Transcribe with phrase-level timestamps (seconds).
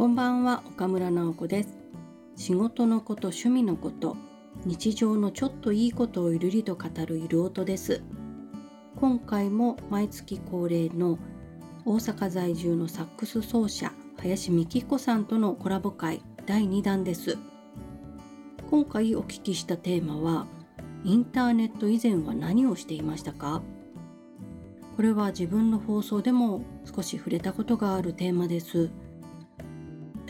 [0.00, 1.76] こんばんは岡村直子です。
[2.34, 4.16] 仕事のこと趣味のこと
[4.64, 8.00] 日常のちょっといいことをゆるりと語るゆる音です。
[8.96, 11.18] 今回も毎月恒例の
[11.84, 17.36] 大阪在住のサックス奏者林美希子さんとのコラボ会第2弾です。
[18.70, 20.46] 今回お聞きしたテーマは
[21.04, 23.60] インターネット以前は何をしていましたか？
[24.96, 28.88] これは自分の放送でも少し触れたことがあるテーマです。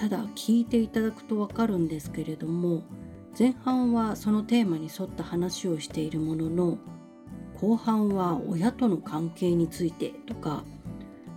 [0.00, 2.84] ただ聞いていただくとわかるんですけれども
[3.38, 6.78] 前半はそのテーマに沿った話をしているものの
[7.60, 10.64] 後半は親との関係についてとか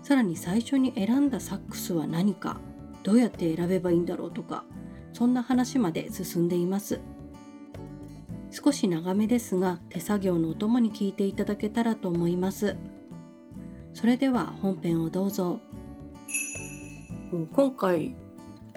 [0.01, 2.61] さらに最初に選んだサックスは何か
[3.03, 4.63] どうやって選べばいいんだろうとか
[5.11, 7.01] そんな話まで進んでいます。
[8.49, 12.77] 少し長めですが手作業のお供に聞いていただけたらと思います。
[13.93, 15.59] それでは本編をどうぞ。
[17.51, 18.15] 今回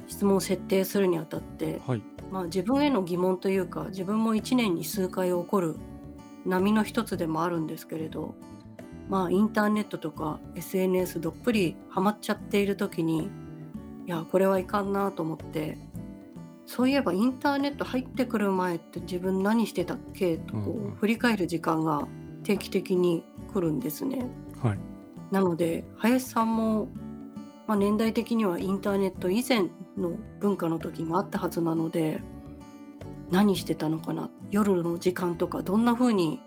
[0.06, 5.76] 質問を設定するにあたって、はい、まあ、自分への疑問というか自分も1年に数回起こる
[6.44, 8.34] 波の一つでもあるんですけれど
[9.08, 13.28] まあインターネットとか SNS どっぷりハマっちゃっている時に
[14.06, 15.78] いやこれはいかんなと思って
[16.66, 22.06] そういえばインターネット入ってくる前って自分何してたっけとこう振り返る時間が
[22.42, 24.26] 定期的に来るんですね。
[24.62, 24.78] はい、
[25.30, 26.88] なので林さんも、
[27.66, 32.20] まあ、年代的にはインターネット以前の文化の時があったはずなので
[33.30, 34.30] 何してたのかな？
[34.50, 36.40] 夜の時間とかどんな風に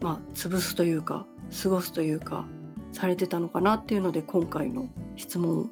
[0.00, 1.26] まあ潰すというか
[1.62, 2.44] 過ごすというか
[2.92, 3.74] されてたのかな？
[3.74, 5.70] っていうので今回の質問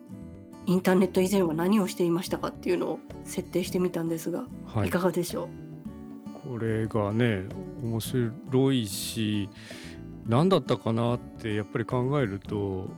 [0.67, 5.49] インターネット以前は何をしていましたかっていうのを設定してみたんですが、はい、いかがでしょう？
[6.49, 7.45] これがね
[7.83, 9.49] 面白いし
[10.27, 12.89] 何だったかなってやっぱり考えると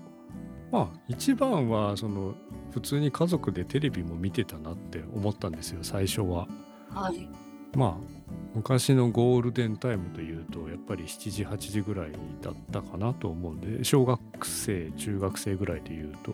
[0.70, 2.34] まあ一番はその
[2.72, 6.46] 普通に家族でテレビも見てたなって思ったんですよ最初は。
[6.91, 7.29] はい、
[7.77, 8.17] まあ
[8.55, 16.33] 昔のゴールデンタイムというとやっぱり7時8時ぐらいだったかなと思うんで小学生中学生ぐらいでいうと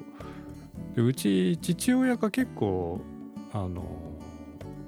[0.95, 3.01] でうち父親が結構
[3.53, 3.85] あの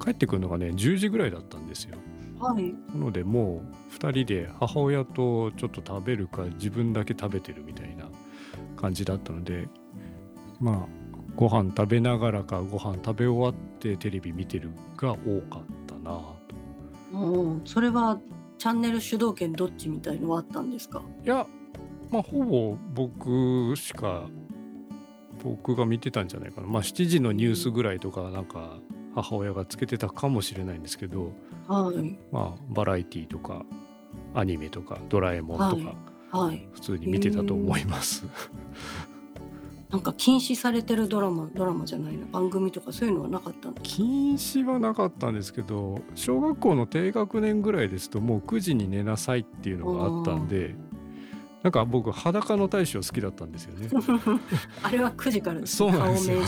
[0.03, 1.99] 帰ってくるのがね10時ぐらいだったんですよ。
[2.39, 7.94] はい、なのでもう2人で母親とちょっと食べるか自分だけ食べてるみたいな
[8.85, 9.67] 感じだったので
[10.61, 10.87] まあ
[11.35, 17.17] ご飯食べながらかご飯食べ終わってテレビ見てるが多かったなと。
[17.19, 18.19] うんそれは
[18.59, 21.03] チャンネル主導権どっちみたいのはあったんですか？
[21.25, 21.47] いや
[22.11, 24.29] まあほぼ僕しか
[25.43, 26.67] 僕が見てたんじゃないかな。
[26.67, 28.79] まあ7時のニュースぐらいとかなんか
[29.15, 31.33] 母親がつけてたかもしれないんですけど、
[31.67, 33.65] はい、まあバラエティーとか
[34.35, 35.77] アニメとかドラえもんと
[36.33, 38.27] か、はい、普通に見てたと思います。
[39.91, 42.27] なんか禁止されてるドラマドラマじゃないな。
[42.27, 50.75] 番組とかそういうのはなかったんです禁止はなかったんですけど小学校の低学年ぐらいですともう9時に寝なさいっていうのがあったんで
[51.63, 53.89] なんか僕裸の大将好きだったんですよね。
[54.83, 56.39] あれは9時から そうなんですよ。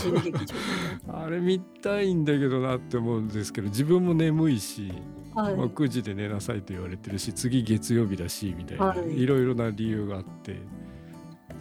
[1.09, 4.93] あれ見たいんだけどなって思うんですけど自分も眠いし、
[5.37, 10.61] はい、まあ、9時で寝なさいと言われてるし次月曜日だしみたいな、はい、いろいろな理由があって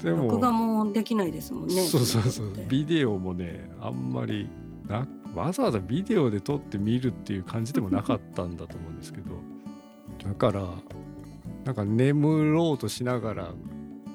[0.03, 0.23] でも。
[0.23, 1.83] 録画もできないですもんね。
[1.83, 2.47] そうそうそう。
[2.67, 4.47] ビデオもねあんまり
[4.88, 9.35] なわざわざビデオで撮って見るっていう感じでもなかったんだと思うんですけど。
[10.23, 10.66] だから
[11.66, 13.50] なんか眠ろうとしながら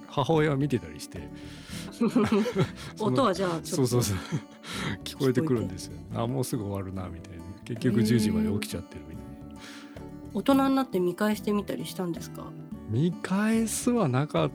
[0.06, 1.28] 母親は見てたりして。
[2.98, 4.18] 音はじゃあそうそうそう。
[5.04, 7.40] 聞こえてくるんですよ、ね、あもうすぐ終わるなみたいな。
[7.64, 9.60] 結局10時まで起きちゃってるみたいな。
[10.32, 12.44] 大人になって見返してみたりしたんですか？
[12.88, 14.54] 見返すはなかった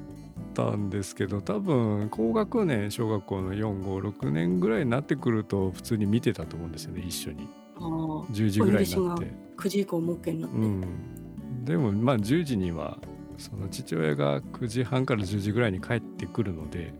[0.75, 7.47] んですけど多分高学年小学校の456年ぐらいになってくると普通に見てたと思うんですよね一緒に。
[7.77, 9.33] 10時ぐらいになって。
[9.57, 12.97] 9時以降も OK になって、うん、でもまあ10時には
[13.37, 16.93] その父親が9時半から10時ぐらいに帰ってくるので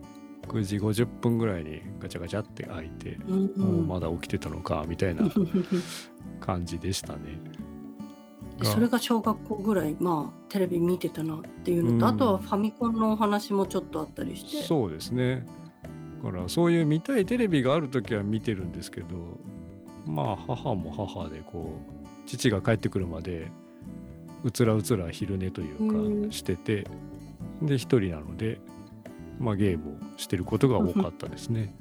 [0.47, 5.23] 9時50分ぐらいにガチャガチャって開いて、うんうん、もうまだ起きてたのかみたいな
[6.39, 7.39] 感じでしたね。
[8.63, 14.63] それが小学校ぐらいまあテレビ見てたなっていうのと、うん、あとはファミコンのお話もちょっとあったりして。
[14.63, 15.45] そうですね。
[16.23, 19.07] だからそういう見たいテレビがある時は見てるんですけど
[20.07, 23.51] まあ母も母でこう父が帰ってくるまで
[24.43, 26.87] うつらうつら昼寝というかしてて、
[27.61, 28.59] うん、で一人なので、
[29.39, 31.73] まあ、ゲームをしてることが多かったですね。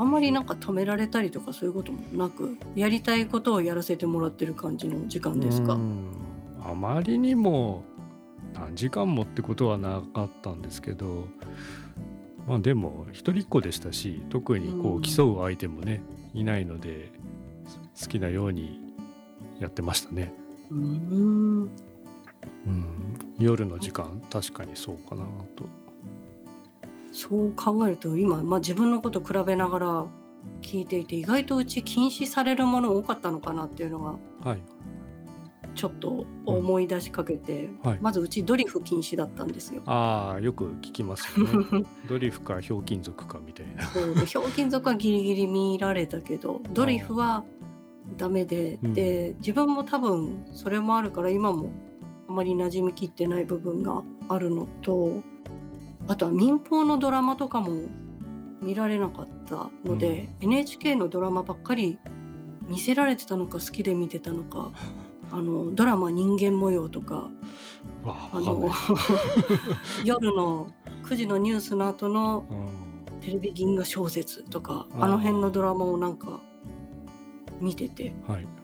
[0.00, 5.78] あんまりなんか止められたりとかそういうこともなくやりたいことをやらせてもらってる感じの時間ですか？
[6.64, 7.84] あまりにも
[8.54, 11.26] 何時間もってことはなかったんですけど
[12.48, 17.12] まあでも一人っ子でしたし特にこううん競う相手もねいないので
[18.00, 18.80] 好きなように
[19.58, 20.32] やってましたね。
[20.70, 21.70] うーん
[22.66, 25.24] うん、夜の時間確かにそうかな
[25.56, 25.64] と。
[27.12, 30.06] そう考えると今、まあ、自分のこと比べながら
[30.62, 34.18] 聞いていて意外とうち禁止されるもの多かったのかなっていうのが
[34.48, 34.62] はい
[35.74, 39.82] ちょっと思い出しかけて、はいまずうちドリフ禁止だったんですよ。
[39.86, 41.86] ああよく聞きますよね。
[42.08, 43.84] ドリフかひょうきん族かみたいな。
[43.84, 47.44] そうでひょうきん族はギリギリ見られたけどドリフは
[48.16, 51.70] ダメで、うんで自分も多分それもあるから今も
[52.28, 55.22] あまり馴染みきってない部分があるのと
[56.10, 57.82] あとは民放のドラマとかも
[58.60, 62.00] 見られなかったので、NHK のドラマばっかり
[62.62, 64.72] 見せられてたのか好きで見てたのか
[65.30, 67.30] あのドラマ「人間模様」とか
[68.02, 68.68] わああの
[70.04, 70.72] 夜の
[71.04, 72.90] 9時のニュースの後のうん。
[73.20, 76.40] テレビ銀河小説とかあの辺のドラマをなんか
[77.60, 78.12] 見てて。
[78.26, 78.59] はい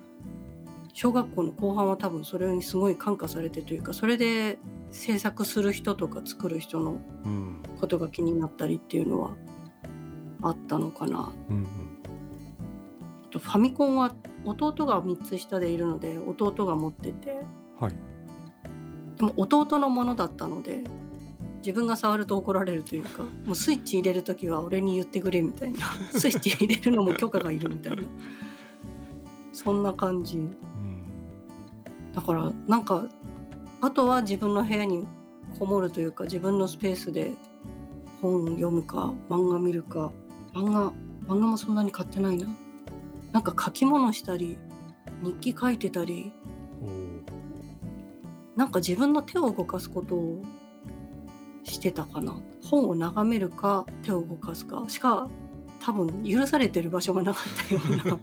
[0.99, 4.59] 小学校の後半は多分それにすごい感化されてというかそれで
[4.91, 6.97] 制作する人とか作る人の
[7.27, 7.63] うん。
[7.79, 9.37] ことが気になったりっていうのは
[10.41, 11.35] あったのかな。
[11.51, 11.67] うんうん。
[13.39, 14.15] ファミコンは
[14.47, 17.43] 弟が3つ下でいるので弟が持ってて。
[17.79, 17.93] はい。
[19.19, 20.83] でも弟のものだったので
[21.59, 25.89] 自分が触ると怒られるというかもうスイッチ入れる時は俺に言ってくれみたいな。
[26.19, 28.03] スイッチ入れるのも許可がいるみたいな。
[29.53, 30.39] そんな感じ。
[30.39, 30.57] うん
[32.17, 33.05] だからなんか
[33.83, 35.07] あとは自分の部屋に
[35.59, 37.33] こもるというか自分のスペースで
[38.23, 40.11] 本読むか漫画見るか
[40.55, 40.93] 漫画
[41.29, 42.47] 漫画もそんなに買ってないな。
[43.33, 44.57] なんか書き物したり
[45.23, 46.33] 日記書いてたり
[48.57, 50.43] なんか自分の手を動かすことを
[51.65, 52.35] してたかな。
[52.65, 54.85] 本を眺めるか手を動かすか。
[54.89, 55.29] しか
[55.85, 58.19] 多分許されてる場所がなかったような。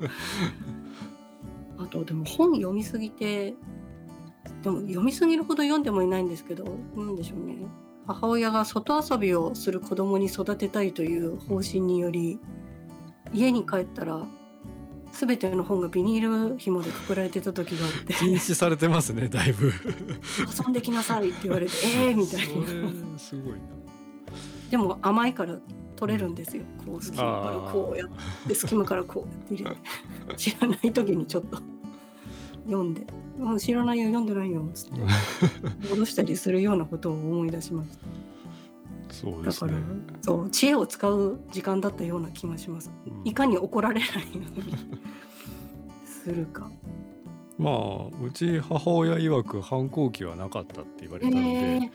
[1.85, 3.53] あとでも本読みすぎて
[4.63, 6.63] でも読みすぎるほど読んでもいないんですけど
[6.95, 7.57] なんでしょうね。
[8.07, 12.39] 母親が外遊びをする子供に育てたいという方針により
[13.33, 14.25] 家に帰ったら
[15.11, 18.13] 全ての本がビニール紐でくくられてた時があって。
[18.13, 19.67] 禁止されてますねだいぶ。
[19.67, 23.19] 遊んできなさいって言われて えーみたいな。
[23.19, 23.59] すごいな。
[24.71, 25.57] でも甘いから
[25.95, 28.09] 取れるんですよこう隙間からこうやっ
[28.47, 29.75] て隙間からこうやって入れ
[30.33, 30.35] て。
[30.35, 31.61] 知らない時にちょっと
[32.65, 33.05] 読んで
[33.37, 35.01] 「もう知らないよ読んでないよ」つって。
[35.89, 38.05] 戻したりするようなことを思い出しました
[39.13, 39.73] そうですね。
[39.73, 42.91] だからそう知恵を使う時間だったような気がします。
[43.05, 43.27] うん。
[43.27, 44.75] いかに怒られないように
[46.05, 46.69] するか。
[47.57, 51.91] まあうち母親曰く反抗期はなかったって言われたので、ね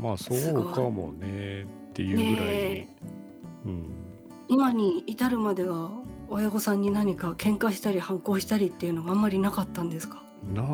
[0.00, 2.96] まあそうかもねっていうぐらいに、ね
[3.66, 3.84] うん、
[4.48, 5.90] 今に至るまでは
[6.28, 10.22] 親御さんに何か喧嘩したり反抗したりっていうのがあんまりなかったんですか？
[10.42, 10.66] ない。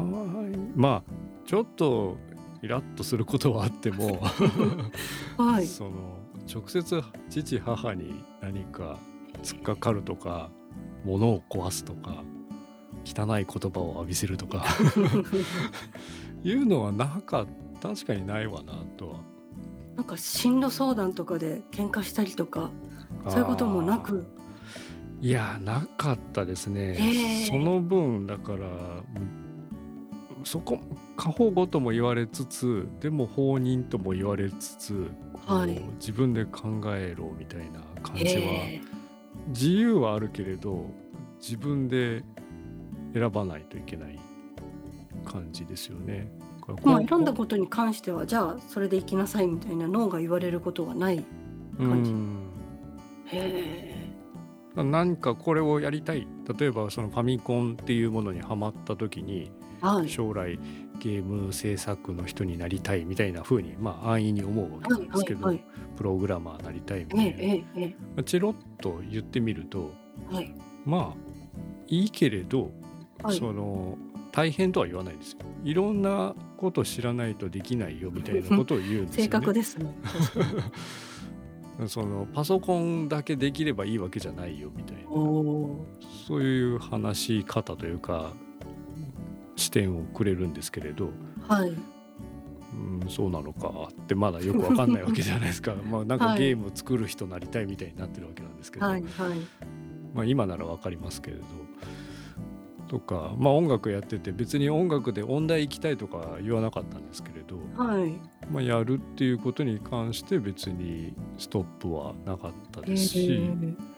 [0.74, 1.02] まあ
[1.44, 2.16] ちょっと
[2.62, 4.20] イラッとすることはあっても、
[5.38, 5.66] はい。
[5.66, 5.90] その
[6.52, 8.98] 直接父母に何か
[9.42, 10.50] 突っかかるとか
[11.04, 12.22] 物を壊すとか
[13.04, 14.64] 汚い言葉を浴びせるとか
[16.44, 17.66] いうのはなかった。
[17.82, 19.20] 確かにないわなとは。
[19.96, 22.70] なんか進路相談とかで喧嘩したりとか
[23.28, 24.26] そういうこともなく？
[25.20, 29.45] いやなかったですね、その分だからうん
[30.46, 30.78] そこ
[31.16, 35.10] 過保護とも言われつつでも放任とも言われつつ、
[35.44, 35.82] はい。
[35.98, 38.80] 自分で考えろみたいな感じはへ
[39.48, 40.88] 自由はあるけれど
[41.40, 42.22] 自分で
[43.12, 44.20] 選ばないといけない
[45.24, 46.30] 感じですよね。
[46.84, 51.22] まあ選んだことに関してはじゃあそれで行きなさいみたいな脳が言われることはないへ
[51.76, 52.12] 感じ。
[52.12, 52.38] うん。
[53.32, 54.12] え。
[54.76, 56.28] 何かこれをやりたい。
[56.56, 59.50] 例えばそのファミコンっていうものにはまった時に
[59.80, 60.08] はい。
[60.08, 60.58] 将来
[60.98, 65.64] ゲーム制作の人になりたいみたいな風にまあ安易に思うわけなんですけど、はいはい
[65.96, 69.94] プログラマーになりたいみえたいな、えええまあチロッと言ってみると
[70.30, 70.54] えはい。
[70.84, 71.36] まあ
[71.88, 72.70] いいけれど、
[73.22, 73.38] はい。
[73.38, 73.96] その
[74.30, 75.38] 大変とは言わないんですよ。
[75.64, 79.22] いろんなこと知らないとできないよみたいなことを言うんですよ、ね。
[79.24, 79.78] 正確です
[81.88, 85.02] そのパソコンだけできればいいわけじゃないよみたいな。
[86.26, 88.32] そういう話し方というか
[89.56, 91.10] 視点をくれるんですけれど、
[91.48, 91.70] はい。
[91.70, 95.74] うん、そうなのかってまだよくわかんないわけじゃないですか。
[95.90, 99.02] まあなんかはいゲーム作る人になりたいみたいになってるわけなんですけど、はい。
[99.02, 99.38] はい
[100.14, 101.44] まあ、今ならわかりますけれど。
[102.88, 108.14] とか、まあ、音楽やってて別に音楽で音大行きたいとか言わなかったんですけれど、はい。
[108.50, 113.95] まあ、やるっていうことに関して別にストップはなかったですし、えー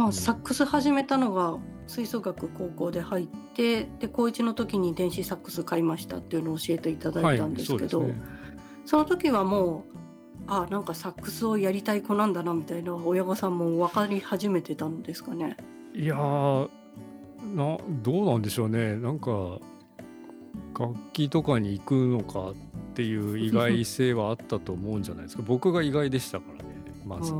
[0.00, 0.12] まあ、うん。
[0.12, 8.22] サックス始めたのが吹奏楽高校で入ってで高1の時に電子サックス買いましたっていうのを教えていただいたんですけど、そうですね。
[8.86, 9.92] その時はもう
[10.46, 15.56] あなんかサックスをやりたい子なんだなみたいな親御さんも分かり始めてたんですかね？
[15.94, 16.68] いやー
[17.54, 18.96] などうなんでしょうね。
[18.96, 19.58] なんか
[20.78, 22.54] 楽器とかに行くのかっ
[22.94, 25.42] ていう意外性はあったと思うんじゃないですか。
[25.46, 26.70] 僕が意外でしたからね
[27.06, 27.32] まず、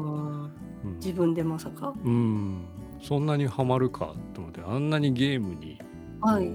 [0.84, 0.94] うん。
[0.96, 1.94] 自分でまさか？
[2.04, 2.64] うん。
[3.02, 5.80] そんなにハマるかと思ってあんなにゲームに
[6.20, 6.50] はい。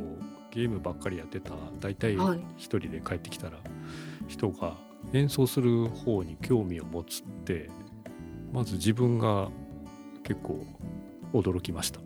[0.52, 2.40] ゲームばっかりやってた大体はい。
[2.58, 3.58] 一人で帰ってきたら
[4.28, 4.74] 人が
[5.14, 7.70] 演奏する方に興味を持つって
[8.54, 9.50] まず自分が
[10.24, 10.66] 結構
[11.34, 12.00] 驚きました。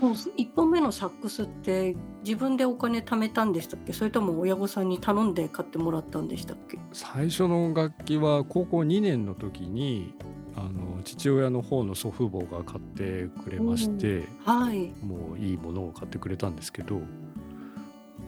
[0.00, 3.92] そう1本目のサックスって自分でお金貯めたんでしたっけ？
[3.92, 6.78] それとも親御さんに頼んで買ってもらったんでしたっけ？
[6.92, 10.14] 最初の楽器は高校2年の時に
[10.58, 14.92] あの父親の方の祖父母が買ってくれましてはい。
[15.04, 16.96] もういいものを買ってくれたんですけど、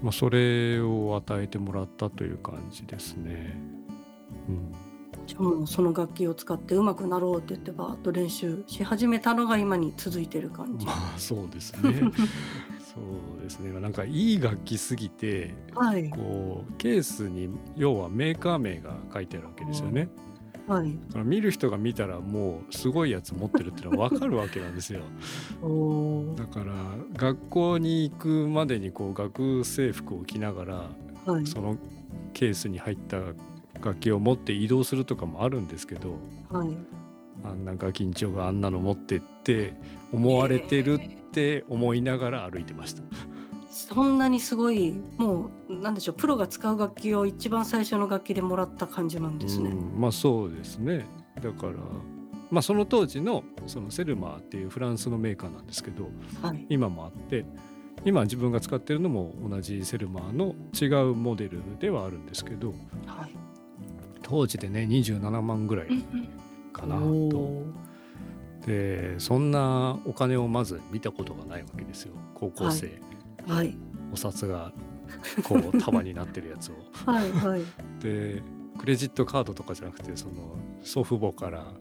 [0.01, 3.59] まあ、それを与えてもらったという感じですね。
[4.49, 4.73] うん、
[5.27, 10.87] じゃあもうその楽器を使って上手くなろうって言ってバーッと練習し始めたのが今に続いてる感じ。
[10.87, 12.01] まあそうですね。
[12.79, 13.01] そ
[13.41, 13.73] うですね。
[13.81, 16.09] なんかいい楽器すぎてはい。
[16.11, 20.09] こうケースに要はメーカー名が書いてあるわけですよね。
[20.67, 20.99] はい。
[21.25, 25.01] 見る人が見たらもうすごいやつ持ってるってのは分かるわけなんですよ。
[26.37, 26.75] だから
[27.15, 30.91] 学校に行くまでにこう学生服を着ながら
[31.27, 31.47] はい。
[31.47, 31.77] その
[32.33, 33.19] ケースに入った
[33.83, 36.17] 楽器を持って移動するとかもあるんですけど
[36.51, 36.77] はい。
[37.45, 39.75] あんなガキンチョがあんなの持ってって
[40.13, 41.01] 思われてるっ
[41.33, 43.03] て思いながら歩いてました。
[43.71, 49.71] そんなにすごいもうなんでしょうプロが使う楽器を一番最初の楽器でもらった感じなんですね。
[49.71, 51.07] うんまあそうですね
[51.41, 51.75] だから
[52.51, 56.09] まあその当時のそのセルマーっていうフランスのメーカーなんですけど
[56.43, 56.67] はい。
[56.69, 57.47] 今もあって
[58.05, 62.71] 今自分が使ってるのも同じセルマーの違うモデルではあるんですけど
[63.07, 63.37] はい。
[64.23, 65.89] 当時でね27万ぐらい
[66.73, 67.63] かなと。
[68.67, 73.10] でそんなお金をまず見たことがないわけですよ高校生、はい。
[74.13, 74.73] お札が
[75.45, 76.75] こう束になってるやつを。
[77.11, 77.31] はい。
[77.31, 77.63] はい。
[78.01, 78.43] で
[78.79, 81.73] クレジットカードとかじゃなくてその祖父母から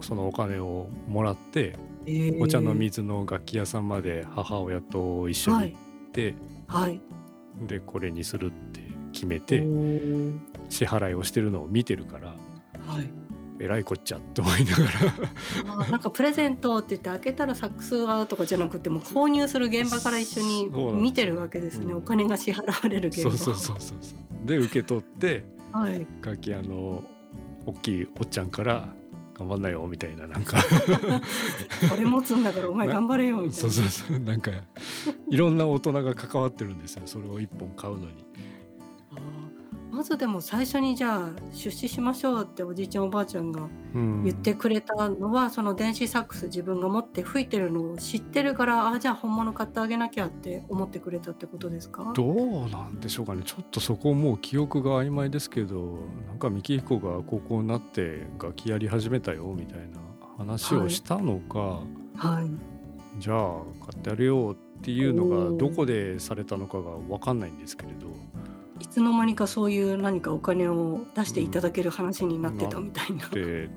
[0.00, 1.76] そのお金をもらって
[2.06, 5.76] えーお茶の水の楽器屋さんまで母親と一緒に行
[6.08, 6.34] って、
[6.66, 7.00] はい。
[7.66, 8.80] でこれにするって
[9.12, 10.38] 決めおてー
[10.68, 12.28] 支払いをしてるのを見てるから
[12.86, 13.10] はい。
[13.60, 14.84] えらいこっちゃって思いなが
[15.82, 15.86] ら。
[15.90, 21.92] なんかプレゼントって言って開けたらサックスはとかじゃなくてもう購入する現場から一緒に見てるわけですね。
[21.92, 21.98] うん。
[21.98, 23.30] お金が支払われる現場。
[23.30, 24.46] そうそうそうそう。
[24.46, 27.04] で受け取ってはい楽器屋の
[27.66, 28.88] 大きいおっちゃんから
[29.38, 30.62] 頑張んなよみたいななんか。
[31.88, 33.54] これ持つんだからお前頑張れよみたいな。
[33.54, 34.18] そうそうそう。
[34.18, 34.50] なんか
[35.30, 37.02] いろんな大人が関わってるんですよ。
[37.06, 38.24] それを一本買うのに。
[40.04, 43.62] ずでも最初にじゃあ出資しましょうっておじいちゃんおばあちゃんが
[43.94, 44.22] うん。
[44.22, 52.12] 言ってくれたのは、その電子サックス自分が持って吹いてるのを知ってるからあじゃあ本物買ってあげなきゃって思ってくれたってことですか？
[52.14, 53.42] どうなんでしょうかね。
[53.44, 60.00] ちょっとそこもう記憶が曖昧ですけどなんか幹彦が高校になって楽器やり始めたよみたいな
[60.36, 61.80] 話をしたのか、
[62.16, 62.50] はい。
[63.20, 68.08] じゃあ買ってやるよっていうのがどこでされたのかが分かんないんですけれど
[68.84, 73.28] いつの間にかそういう何かお金を出していただける話になってたみたいな。
[73.30, 73.70] で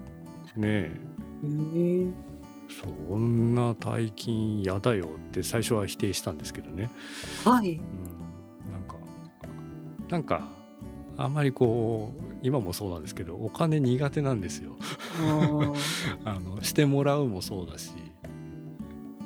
[0.57, 1.01] ねえ
[1.43, 2.11] へー
[2.69, 6.91] そんな大金嫌だよって最初は否定したんですけどね、
[7.45, 7.75] はい。
[7.75, 8.95] うん、なんか
[10.09, 10.49] なんか
[11.15, 14.75] あんまりこう今もそうなんですけどお金苦手なんですよ。
[16.25, 17.93] あ のしてもらうもそうだし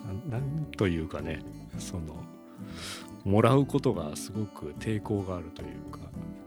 [0.06, 1.40] なんなんというかね
[1.80, 2.24] その
[3.24, 6.00] もらうことがすごく抵抗があるというか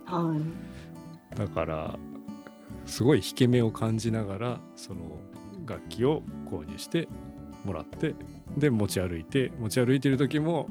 [0.07, 1.37] はい。
[1.37, 1.99] だから
[2.87, 5.19] すごい引け目を感じながらその
[5.67, 7.09] 楽器を購入して
[7.65, 8.15] もらって
[8.57, 10.69] で持ち歩いて持ち歩いてる時も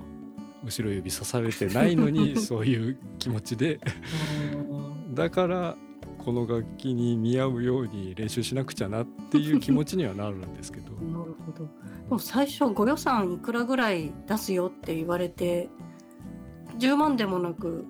[0.64, 3.80] 後ろ指さされてないのに そういう気持ちで
[5.14, 5.76] だから
[6.24, 11.66] この楽器に似合うように練習しなくちゃなっていう気持ちにはなるんですけど なるほど。
[11.66, 11.70] で
[12.10, 15.70] も最初ご予算いくらぐらい出すよって言われて
[16.78, 17.86] 10万でもなく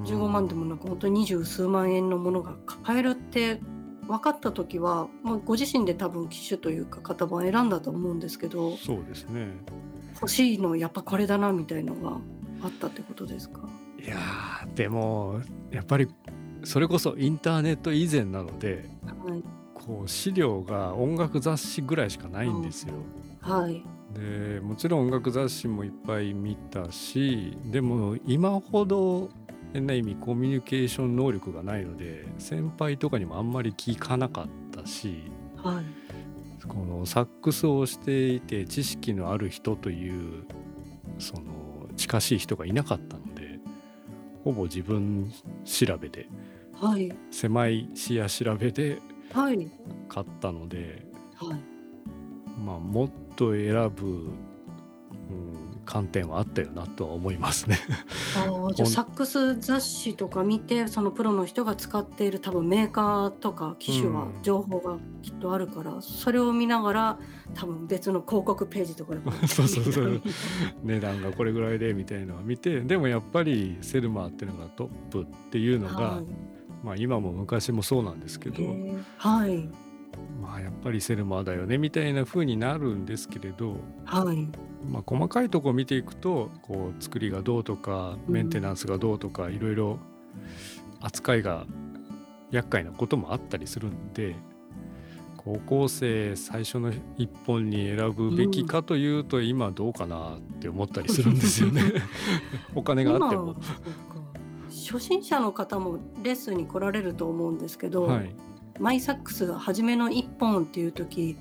[0.00, 3.60] 15万でもなく本当に二十数万円のものが買えるって
[4.06, 9.48] 分かった時は、まあ、ご自身で多分機種というか型番選んだと思うんですけどそうですね。
[10.14, 12.18] 欲しいのやっぱこれだなみたいのが
[12.62, 13.60] あったってことですか？
[14.02, 15.40] いやーでも
[15.70, 16.08] やっぱり
[16.64, 18.88] それこそインターネット以前なので
[19.26, 19.42] はい。
[19.74, 22.94] こう資料が音楽雑誌ぐらいしかないんですよ。
[23.40, 23.82] はい
[24.12, 29.28] でもちろん音楽雑誌もいっぱい見たしでも今ほど
[29.72, 35.22] 変な意味コミュニケーション能力がないので先輩とかにもあんまり聞かなかったし
[35.62, 35.84] はい。
[36.66, 40.44] このサックスをしていて知識のある人という
[41.18, 41.42] その
[41.96, 43.60] 近しい人がいなかったので
[44.42, 45.32] ほぼ自分
[45.64, 46.28] 調べで
[46.80, 47.12] はい。
[47.30, 49.00] 狭い視野調べで
[49.32, 49.70] はい。
[50.08, 51.75] 買ったのではい
[52.64, 54.30] まあもっと選ぶ、うん、
[55.84, 57.78] 観点はあったよなとは思いますね。
[58.36, 64.42] ああじゃあサックス雑誌とか見てそのプロの人が使っている多分メーカーとか機種はうん。
[64.42, 67.18] 情報がきっとあるから、それを見ながら
[67.54, 70.22] 多分別の広告ページとかで そうそうそう。
[70.82, 76.24] 値段がこれぐらいでみたいなのを見てでもやっぱりセルマーっていうのがトップっていうのが、はい。
[76.84, 78.62] まあ今も昔もそうなんですけど、
[79.18, 79.68] はい
[80.40, 84.48] まあやっぱりセルマーだよねみたいな風になるんですけれど、はい。
[84.88, 88.34] まあ、細かいとこ見ていくとこう作りがどうとかうん。
[88.34, 89.98] メンテナンスがどうとかいろいろ
[91.00, 91.66] 扱いが
[92.50, 94.36] 厄介なこともあったりするんで
[95.46, 101.82] 高校生最初の一本に選ぶべきかというと今どうかなって思ったりするんですよね。
[102.74, 103.54] お金があっても。
[104.68, 108.34] 初心者の方もレッスンに来られると思うんですけど、はい、
[108.80, 111.36] マイサックスが初めの一本っていう時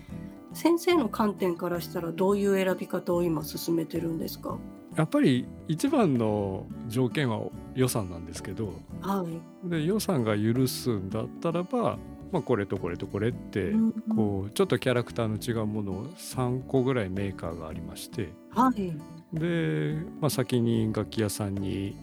[0.53, 4.57] 先生の観点からしたらどういう選び方を今進めてるんですか？
[4.95, 7.41] やっぱり一番の条件は
[7.73, 9.25] 予算なんですけどは
[9.65, 9.69] い。
[9.69, 11.97] で予算が許すんだったらば、
[12.31, 18.93] まあ、これとこれとこれってうんこうちょっとキャラクターの違うものを3個ぐらいメーカーがありましてはい。
[19.33, 21.97] で、まあ、先に楽器屋さんに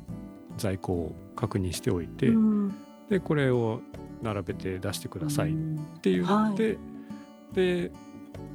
[0.58, 2.74] 在庫を確認しておいて、うん。
[3.08, 3.80] でこれを
[4.22, 6.78] 並べて出してくださいっうんて言って、は
[7.54, 7.90] で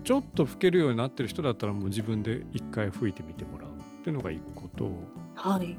[0.03, 4.89] ちょっと吹けるようになってる人だったらもう自分で一回吹いてみてもらうっていうのが一個と
[5.35, 5.77] はい。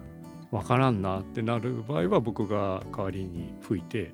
[0.51, 4.12] わからんなってなる場合は僕が代わりに吹いて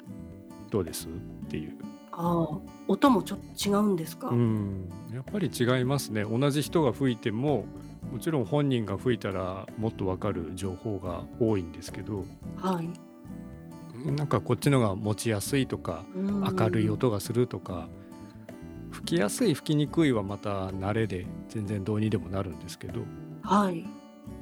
[0.70, 1.10] どうですっ
[1.48, 1.76] ていう。
[2.12, 4.88] ああ音もちょっと違うんですか、うん。
[5.12, 6.24] やっぱり違いますね。
[6.24, 7.66] 同じ人が吹いても
[8.12, 12.24] もちろん本人が吹いたらもっとわかる情報が多いんですけど
[12.56, 12.88] はい、
[14.04, 16.40] なんかこっちのが持ちやすいとかうん。
[16.42, 17.88] 明るい音がするとか
[18.90, 23.00] 吹きやすい吹きにくいはまた慣れで全然どうにでもなるんですけど
[23.42, 23.84] はい。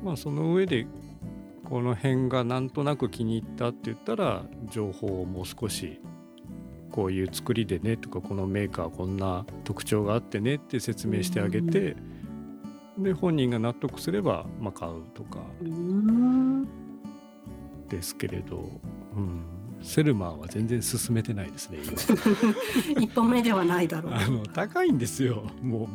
[0.04, 0.86] まあその上で
[1.64, 6.00] この辺がなんとなく気に入ったって言ったら情報をもう少し
[6.90, 11.96] こういう作りでねとかこのメーカーこんな特徴があってねって説明してあげて
[12.98, 15.38] で本人が納得すればまあ買うとか。
[15.62, 16.11] うーん
[17.96, 18.70] ですけれど、
[19.16, 19.42] うん、
[19.82, 21.92] セルマーは全然進めてないですね今。
[23.02, 24.12] 一本目ではないだろう。
[24.14, 25.44] あの高いんですよ。
[25.62, 25.88] も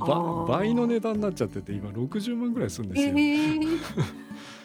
[0.45, 3.13] う倍の値段になっちゃってて今60万ぐらいするんですえよ。
[3.15, 3.79] ー、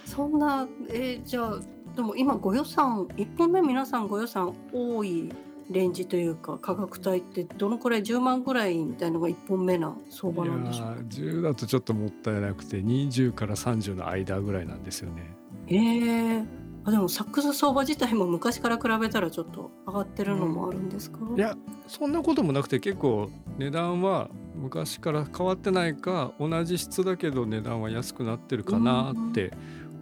[0.04, 1.60] そんなえーじゃあ
[1.96, 5.30] でも今ご予算一本目皆さんご予算多い
[5.70, 10.92] レンジというか価格帯ってどのくらい10万ぐらいみたいのが一本目な相場なんでしょうか？
[10.94, 15.34] いやー10だとちょっともったいなくて20から30の間ぐらいなんですよね。
[15.68, 16.46] えー、
[16.84, 29.52] あでもサックス相場自体も昔から比べたらちょっと上がってるのもあるんですか、いやそんなこともなくて結構値段は昔から変わってないか同じ質だけど値段は安くなってるかなって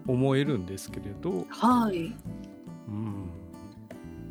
[0.07, 2.15] 思えるんですけれど、はい。
[2.89, 3.31] うん、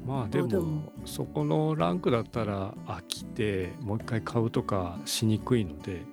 [0.06, 0.92] まあでもでも。
[1.06, 6.04] そこのランクだったら飽きてもう一回買うとかしにくいので。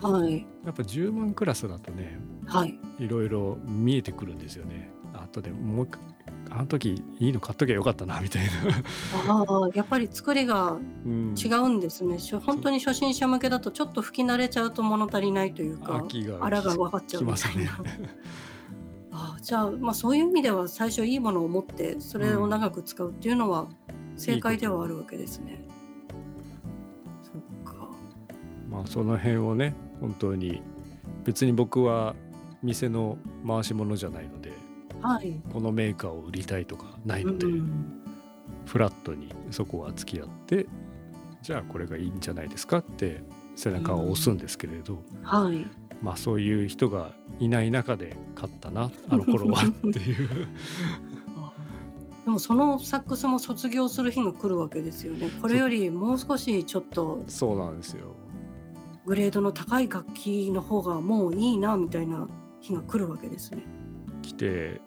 [0.00, 0.46] はい。
[0.64, 2.78] やっぱ10万クラスだとねはい。
[2.98, 4.90] いろいろ見えてくるんですよね。
[5.22, 6.00] 後でもう一回
[6.50, 9.32] あの時いいの買っときゃよかったなみたいな。
[9.32, 10.72] ああやっぱり作りが
[11.04, 11.34] うん。
[11.36, 16.02] 違うんですね、しょ本当に初心者向けだとちょっと吹き慣れちゃうと物足りないというか
[16.40, 17.78] あらが分かっちゃうみたいな、
[19.12, 23.68] あじゃあ,、まあそういう意味では最初いいものを持ってそれを長く使うっていうのは
[24.16, 25.62] 正解ではあるわけですね。
[27.22, 27.88] そっか。
[28.70, 30.62] まあその辺をね本当に
[31.24, 32.14] 別に僕は
[32.62, 34.52] 店の回し物じゃないので
[35.06, 38.02] はい、このメーカーを売りたいとかないので、うん
[38.66, 40.66] フラットにそこは付き合って
[41.40, 43.22] じゃあこれがいいんじゃないですかって
[43.54, 45.66] 背中を押すんですけれど、はい。
[46.02, 50.28] まあそういう人がいない中で買ったなあの頃はっていう。
[52.26, 55.30] でもそのサックスも卒業する日が来るわけですよね。
[55.40, 58.16] これよりもう少しちょっとそうなんですよ。
[59.06, 62.26] グレードの高い楽器の方がもういいなみたいな
[62.60, 63.62] 日が来るわけですね。
[64.26, 64.80] 来て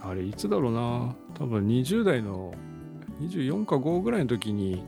[0.00, 1.14] あれいつだろうな。
[1.34, 2.54] 多分20代の
[3.20, 4.84] 24か5ぐらいの時に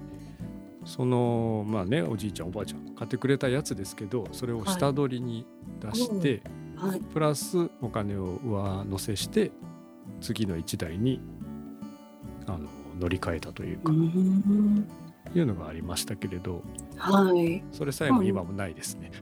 [0.85, 5.47] そのまあねおじいちゃんおばあちゃん買ってくれたやつですけどそれを下取りに
[5.81, 6.43] 出して、
[6.77, 9.51] はい、プラスお金を上乗せして
[10.21, 11.21] 次の1台に
[12.47, 14.89] あの乗り換えたといううか、ん
[15.35, 16.63] いうのがありましたけれど
[16.97, 17.63] はい。
[17.71, 19.13] それさえも今もないですね。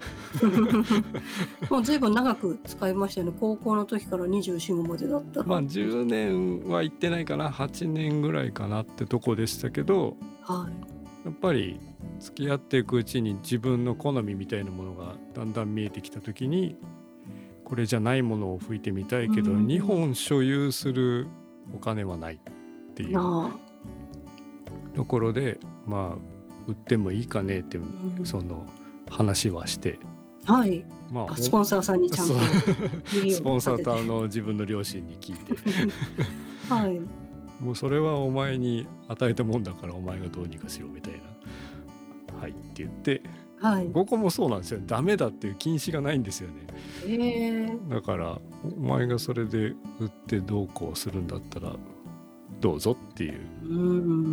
[1.69, 3.33] もうずいぶん長く使いましたよね。
[3.39, 5.47] 高校の時から24、5までだったら。
[5.47, 11.27] まあ10年は行ってないかな8年ぐらいかなってとこでしたけどはい。
[11.27, 11.81] やっぱり
[12.21, 16.77] 付き合っていくうちに自分の好みみたいなものがだんだん見えてきた時に
[17.65, 21.27] これじゃないものを吹いてみたいけど、うん2本所有する
[21.75, 22.39] お金はないっ
[22.95, 23.51] ていうな
[24.97, 26.19] ところでまあ
[26.67, 27.81] 売ってもいいかねってあ。
[28.25, 28.67] その
[29.09, 29.99] 話はして
[30.45, 30.85] はい。
[31.13, 32.35] まああスポンサーさんにちゃんと
[33.31, 35.55] スポンサーとあの自分の両親に聞いて
[36.69, 37.01] はい。
[37.63, 41.13] もうそれはお前に与えたもんだからお前がどうにかしろみたい
[42.33, 42.41] な。
[42.41, 43.23] はいって言って
[43.61, 43.87] はい。
[43.87, 46.67] ここもそうなんですよダメだっていう禁止がないんですよね
[47.07, 49.69] ええだからお前がそれで
[50.01, 51.75] 売ってどうこうするんだったら
[52.61, 53.75] どうぞっていうう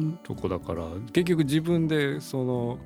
[0.09, 0.19] ん。
[0.23, 2.77] とこだから結局自分でその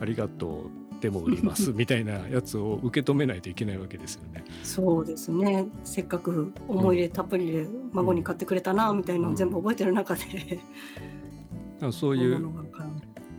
[0.00, 0.66] ありがと
[0.98, 4.44] うでも売ります みたいなやつを受け止めないといけないわけですよね。
[4.62, 5.66] そうですね。
[5.84, 12.52] せっかく思い入れたっぷりで孫に買ってくれたなみたいなのを全部覚えてる中で、だからそうい物う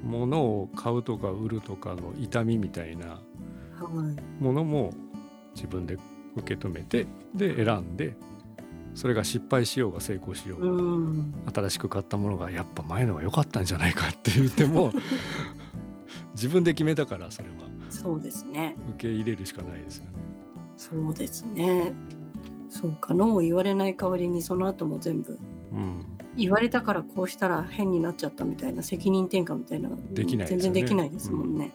[0.04, 3.20] ものを買うとか売るとかの痛みみたいなは
[4.40, 4.44] い。
[4.44, 4.92] ものも
[5.56, 5.98] 自分で
[6.36, 8.16] 受け止めてで選んで
[8.96, 11.34] それが失敗しようが成功しようが、うん。
[11.54, 14.92] 新しく買ったものがやっぱ前のが良かったんじゃないかって言っても
[16.36, 17.56] 自分で決めたからそれは
[17.90, 18.76] そうですね。
[18.96, 20.12] 受け入れるしかないですよね。
[20.78, 21.94] そうですね。
[22.70, 25.38] そうか、ノーを言われない代わりにその後も全部
[25.74, 26.06] うん、
[26.38, 31.72] 言われたからこうしたら変になっちゃったみたいな責任転嫁みたいなできないね全然できないですもんね。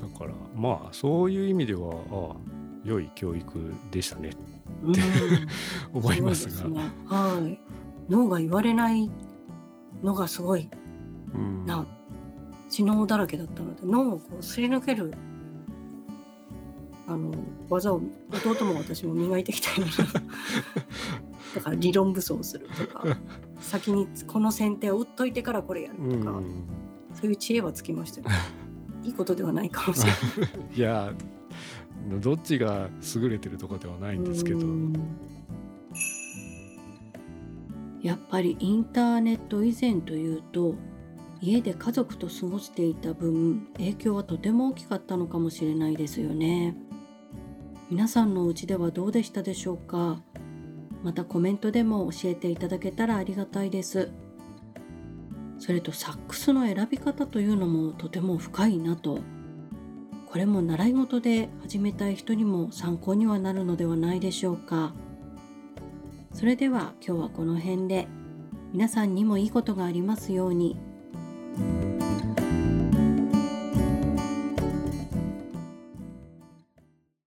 [0.00, 2.36] だからまあそういう意味ではああ
[2.84, 4.30] 良い教育でしたね
[4.84, 6.80] うん、思いますがすね。
[7.06, 7.58] はい。
[8.10, 9.10] ノーが言われない
[10.02, 10.68] のがすごい
[11.34, 11.86] うんな
[12.68, 15.12] 知能だらけだったので脳をこうすり抜ける
[17.06, 17.32] あの
[17.68, 18.00] 技を
[18.32, 20.20] 弟も私も磨いてきたような
[21.54, 23.16] だから理論武装するとか
[23.60, 26.44] 先にこの先手を打っといてからこれやるうとか、ん
[27.14, 28.26] そういう知恵はつきましたよ
[29.04, 30.74] いいことではないかもしれない。
[30.74, 31.12] いや
[32.20, 34.66] どっちが優れてるとかではないんですけど。
[38.02, 40.74] やっぱりインターネット以前というと
[41.40, 46.76] 家で家族と過ごしていた分影響はとても大きかったのかもしれないですよね。
[47.90, 50.20] 皆さんのお家ではどうでしたでしょうか？
[51.02, 54.10] またコメントでも教えていただけたらありがたいです。
[55.58, 59.20] それとサックスの選び方というのもとても深いなと。
[60.34, 64.92] これも習い事で始めたい人にも参考にはなるのではないでしょうか
[66.32, 68.08] それでは今日はこの辺で
[68.72, 70.76] 皆さんにもいいことがありますように。